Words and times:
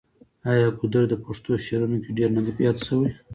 آیا 0.51 0.67
ګودر 0.79 1.03
د 1.09 1.13
پښتو 1.23 1.51
شعرونو 1.65 1.97
کې 2.03 2.09
ډیر 2.17 2.29
نه 2.35 2.41
دی 2.45 2.51
یاد 2.65 2.77
شوی؟ 2.85 3.09